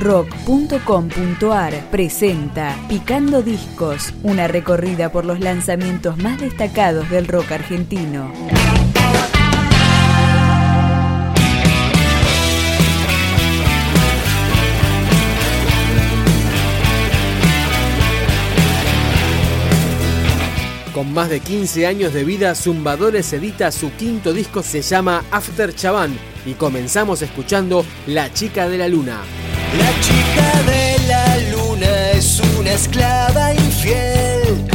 rock.com.ar 0.00 1.90
presenta 1.90 2.74
Picando 2.88 3.42
Discos, 3.42 4.14
una 4.22 4.48
recorrida 4.48 5.12
por 5.12 5.26
los 5.26 5.40
lanzamientos 5.40 6.16
más 6.16 6.40
destacados 6.40 7.10
del 7.10 7.28
rock 7.28 7.52
argentino. 7.52 8.32
Con 20.94 21.12
más 21.12 21.28
de 21.28 21.40
15 21.40 21.86
años 21.86 22.12
de 22.14 22.24
vida, 22.24 22.54
Zumbadores 22.54 23.32
edita 23.32 23.70
su 23.70 23.92
quinto 23.92 24.32
disco, 24.32 24.62
se 24.62 24.82
llama 24.82 25.22
After 25.30 25.74
Chaván, 25.74 26.18
y 26.46 26.54
comenzamos 26.54 27.22
escuchando 27.22 27.84
La 28.06 28.32
Chica 28.32 28.68
de 28.68 28.78
la 28.78 28.88
Luna. 28.88 29.20
La 29.78 29.90
chica 30.00 30.62
de 30.70 30.98
la 31.06 31.36
luna 31.52 32.10
es 32.12 32.40
una 32.58 32.72
esclava 32.72 33.54
infiel 33.54 34.66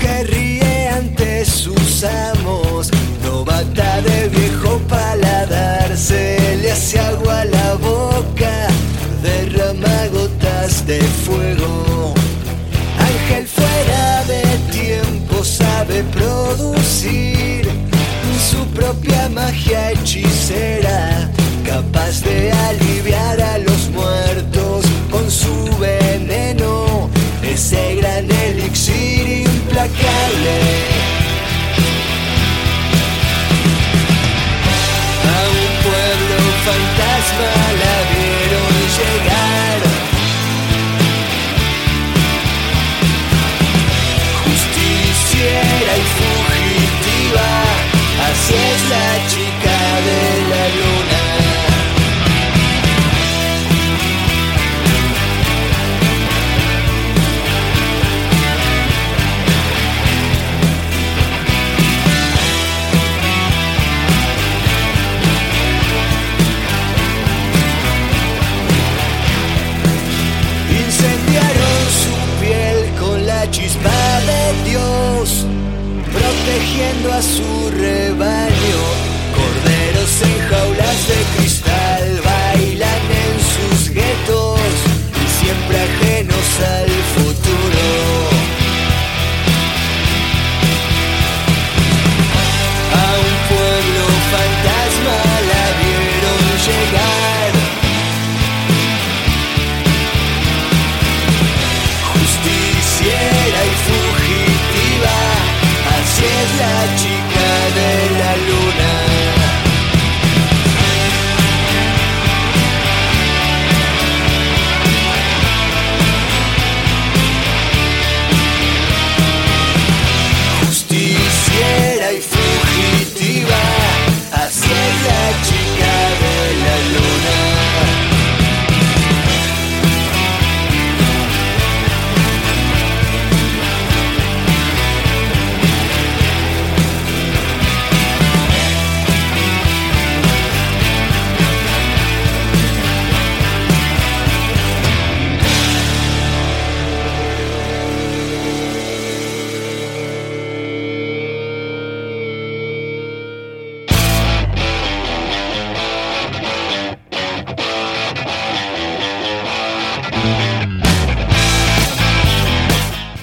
que 0.00 0.24
ríe 0.24 0.88
ante 0.88 1.46
sus 1.46 2.04
amos, 2.04 2.90
novata 3.22 4.02
de 4.02 4.28
viejo 4.28 4.78
paladar, 4.88 5.96
se 5.96 6.58
le 6.60 6.72
hace 6.72 7.00
agua 7.00 7.46
la 7.46 7.74
boca, 7.74 8.68
derrama 9.22 10.08
gotas 10.12 10.86
de 10.86 11.00
fuego. 11.00 12.12
Ángel 12.98 13.46
fuera 13.46 14.24
de 14.24 14.42
tiempo 14.70 15.42
sabe 15.42 16.02
producir 16.12 17.66
su 18.50 18.62
propia 18.74 19.30
magia 19.30 19.92
hechicera, 19.92 21.30
capaz 21.64 22.20
de 22.22 22.52
aliviar 22.52 23.40
a 23.40 23.58
los 23.58 23.73
yeah. 30.44 30.93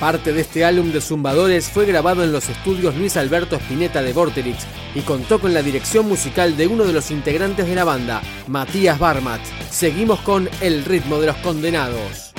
Parte 0.00 0.32
de 0.32 0.40
este 0.40 0.64
álbum 0.64 0.92
de 0.92 1.02
Zumbadores 1.02 1.68
fue 1.68 1.84
grabado 1.84 2.24
en 2.24 2.32
los 2.32 2.48
estudios 2.48 2.96
Luis 2.96 3.18
Alberto 3.18 3.56
Spinetta 3.56 4.00
de 4.00 4.14
Vorterix 4.14 4.66
y 4.94 5.02
contó 5.02 5.38
con 5.38 5.52
la 5.52 5.62
dirección 5.62 6.08
musical 6.08 6.56
de 6.56 6.66
uno 6.66 6.84
de 6.84 6.94
los 6.94 7.10
integrantes 7.10 7.66
de 7.66 7.74
la 7.74 7.84
banda, 7.84 8.22
Matías 8.48 8.98
Barmat. 8.98 9.42
Seguimos 9.70 10.20
con 10.20 10.48
El 10.62 10.86
ritmo 10.86 11.20
de 11.20 11.26
los 11.26 11.36
condenados. 11.36 12.29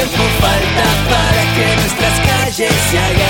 Tiempo 0.00 0.22
falta 0.40 0.86
para 1.10 1.42
que 1.54 1.76
nuestras 1.76 2.20
calles 2.20 2.72
se 2.90 2.98
hagan 2.98 3.29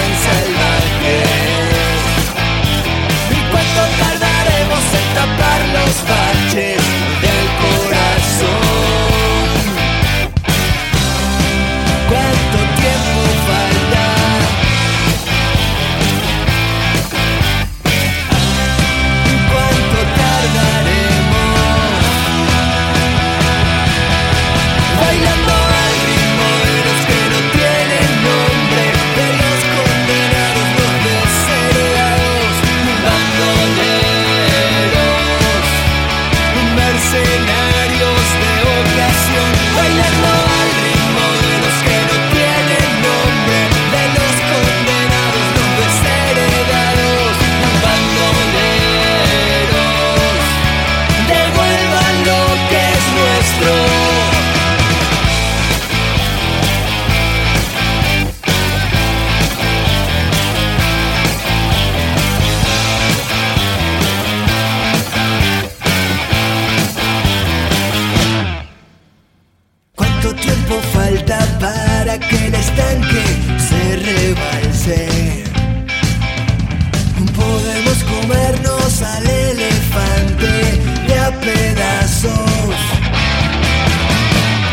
tiempo 70.71 70.89
falta 70.93 71.39
para 71.59 72.19
que 72.19 72.47
el 72.47 72.55
estanque 72.55 73.25
se 73.69 73.97
rebalse. 73.97 75.45
Podemos 77.35 77.99
comernos 78.05 79.03
al 79.03 79.27
elefante 79.27 80.53
de 81.07 81.19
a 81.19 81.31
pedazos. 81.41 82.77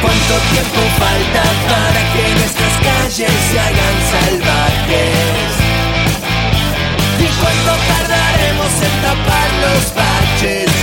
¿Cuánto 0.02 0.34
tiempo 0.52 0.82
falta 1.00 1.44
para 1.72 2.02
que 2.14 2.24
nuestras 2.40 2.76
calles 2.88 3.34
se 3.50 3.60
hagan 3.60 3.98
salvajes? 4.14 5.50
¿Y 7.20 7.28
cuánto 7.42 7.72
tardaremos 7.92 8.74
en 8.88 9.02
tapar 9.02 9.50
los 9.64 9.96
baches? 9.96 10.77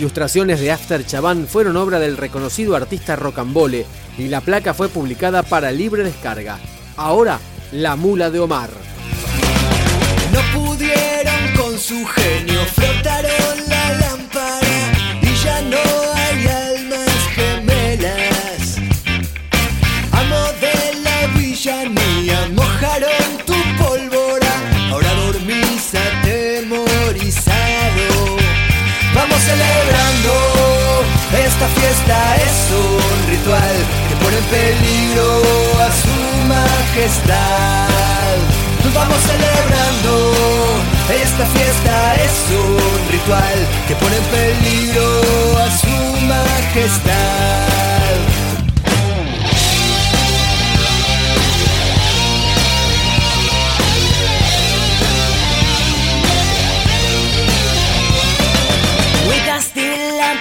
Ilustraciones 0.00 0.60
de 0.60 0.72
After 0.72 1.04
Chabán 1.04 1.46
fueron 1.46 1.76
obra 1.76 1.98
del 1.98 2.16
reconocido 2.16 2.74
artista 2.74 3.16
Rocambole 3.16 3.84
y 4.16 4.28
la 4.28 4.40
placa 4.40 4.72
fue 4.72 4.88
publicada 4.88 5.42
para 5.42 5.70
libre 5.72 6.02
descarga. 6.02 6.58
Ahora, 6.96 7.38
La 7.72 7.96
Mula 7.96 8.30
de 8.30 8.40
Omar. 8.40 8.70
No 10.32 10.40
pudieron 10.58 11.52
con 11.54 11.78
su 11.78 12.02
genio, 12.06 12.64
frotaron 12.74 13.68
la 13.68 13.92
lámpara 13.98 14.90
y 15.20 15.34
ya 15.44 15.60
no 15.60 15.76
hay 16.14 16.46
almas 16.46 17.10
gemelas. 17.34 18.78
Amo 20.12 20.46
de 20.62 20.94
la 21.04 21.26
villanía, 21.38 22.48
mojaron 22.54 23.36
tu 23.44 23.52
pólvora, 23.76 24.54
ahora 24.90 25.12
dormís 25.26 25.94
atemorizado. 25.94 28.09
Vamos 29.14 29.38
celebrando, 29.42 30.32
esta 31.46 31.66
fiesta 31.68 32.36
es 32.36 32.70
un 32.70 33.30
ritual 33.30 33.76
que 34.08 34.16
pone 34.24 34.38
en 34.38 34.44
peligro 34.44 35.42
a 35.80 35.90
su 35.90 36.46
majestad. 36.46 38.36
Vamos 38.94 39.18
celebrando, 39.22 40.32
esta 41.22 41.44
fiesta 41.46 42.14
es 42.16 42.32
un 42.54 43.10
ritual 43.10 43.68
que 43.88 43.96
pone 43.96 44.16
en 44.16 44.24
peligro 44.24 45.58
a 45.58 45.70
su 45.70 46.26
majestad. 46.26 47.89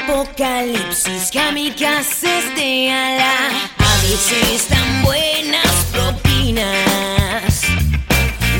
Apocalipsis, 0.10 1.30
kamikazes 1.32 2.56
de 2.56 2.92
ala, 2.92 3.50
a 3.78 4.02
veces 4.02 4.68
tan 4.68 5.04
buenas 5.04 5.86
propinas. 5.92 7.62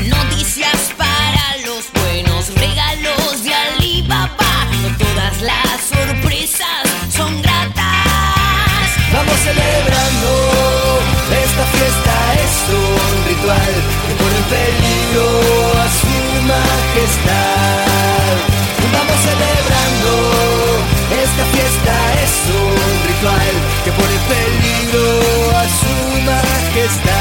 Noticias 0.06 0.92
para 0.96 1.56
los 1.66 1.90
buenos, 1.92 2.54
regalos 2.54 3.42
de 3.42 3.52
Alibaba, 3.52 4.66
no 4.82 4.96
todas 4.96 5.42
las 5.42 5.80
sorpresas 5.92 6.84
son 7.14 7.42
gratas. 7.42 8.86
Vamos 9.12 9.38
celebrando, 9.40 10.30
esta 11.44 11.64
fiesta 11.74 12.14
es 12.44 12.54
un 12.78 13.28
ritual 13.28 13.74
que 14.06 14.12
pone 14.22 14.36
en 14.36 14.44
peligro 14.54 15.26
a 15.82 15.86
su 16.00 16.14
majestad. 16.46 17.90
Vamos 18.92 19.18
celebrando, 19.22 19.59
un 22.50 23.06
ritual 23.08 23.54
que 23.84 23.92
pone 23.92 24.16
peligro 24.28 25.56
a 25.56 25.64
su 25.78 25.94
majestad. 26.22 27.19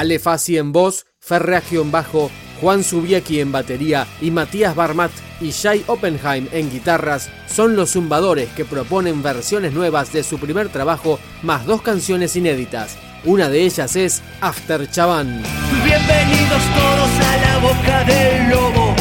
Ale 0.00 0.18
Fassi 0.18 0.56
en 0.56 0.72
voz, 0.72 1.04
Ferreagio 1.18 1.82
en 1.82 1.90
bajo, 1.92 2.30
Juan 2.58 2.84
Subiecki 2.84 3.38
en 3.38 3.52
batería 3.52 4.06
y 4.22 4.30
Matías 4.30 4.74
Barmat 4.74 5.10
y 5.42 5.52
Jai 5.52 5.84
Oppenheim 5.88 6.48
en 6.52 6.70
guitarras 6.70 7.28
son 7.54 7.76
los 7.76 7.90
zumbadores 7.90 8.48
que 8.52 8.64
proponen 8.64 9.22
versiones 9.22 9.74
nuevas 9.74 10.10
de 10.14 10.22
su 10.22 10.38
primer 10.38 10.70
trabajo 10.70 11.20
más 11.42 11.66
dos 11.66 11.82
canciones 11.82 12.34
inéditas. 12.34 12.96
Una 13.26 13.50
de 13.50 13.62
ellas 13.66 13.94
es 13.94 14.22
After 14.40 14.90
Chaván. 14.90 15.42
Bienvenidos 15.84 16.62
todos 16.74 17.10
a 17.26 17.36
la 17.36 17.58
boca 17.58 18.04
del 18.04 18.48
lobo. 18.48 18.96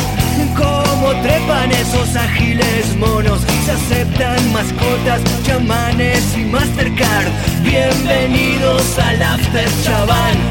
Como 0.58 1.12
trepan 1.22 1.72
esos 1.72 2.14
ágiles 2.18 2.98
monos, 2.98 3.40
se 3.66 3.72
aceptan 3.72 4.52
mascotas, 4.52 5.22
chamanes 5.44 6.38
y 6.38 6.44
Mastercard. 6.44 7.28
Bienvenidos 7.64 9.00
al 9.00 9.22
After 9.22 9.70
Chaván 9.84 10.50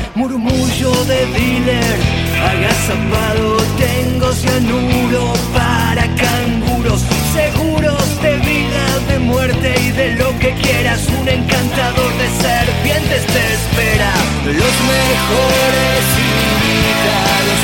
un 11.07 11.28
encantador 11.28 12.12
de 12.19 12.28
serpientes 12.43 13.26
te 13.26 13.52
espera. 13.55 14.12
Los 14.47 14.75
mejores 14.95 16.05
invitados. 16.19 17.57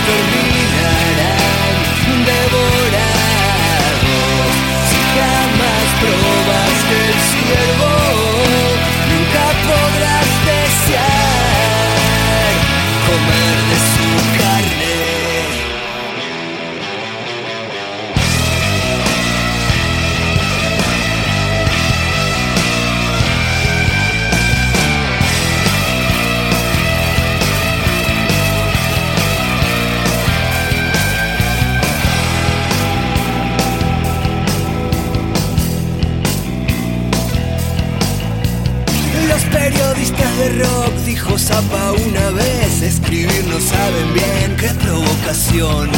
una 41.62 42.30
vez, 42.30 42.82
escribir 42.82 43.44
no 43.46 43.60
saben 43.60 44.12
bien 44.12 44.56
qué 44.58 44.68
provocación. 44.82 45.88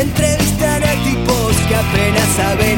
Entrevistan 0.00 0.82
a 0.82 0.92
tipos 1.04 1.56
que 1.68 1.74
apenas 1.74 2.28
saben 2.36 2.71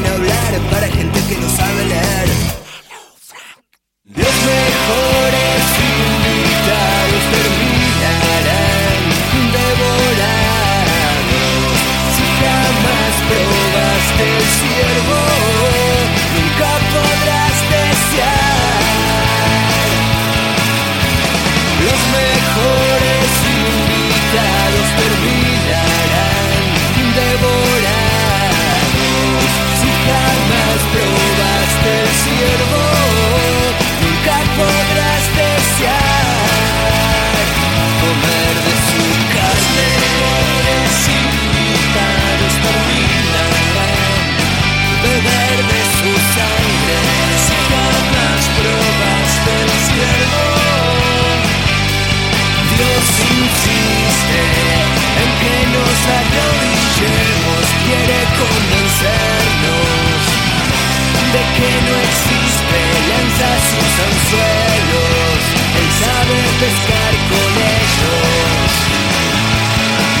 que 61.57 61.71
no 61.87 61.95
existe, 62.09 62.79
lanza 63.11 63.49
sus 63.69 63.91
anzuelos, 64.07 65.39
él 65.79 65.89
sabe 66.03 66.35
pescar 66.61 67.13
con 67.31 67.51
ellos, 67.79 68.69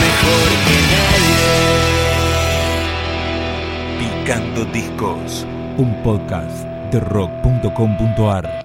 mejor 0.05 0.49
que 0.65 0.77
nadie. 0.95 1.47
Picando 3.99 4.59
Discos, 4.71 5.31
un 5.77 5.89
podcast 6.03 6.57
de 6.91 6.99
rock.com.ar 6.99 8.64